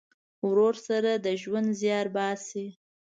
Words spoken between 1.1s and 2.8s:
د ژوند زیار باسې.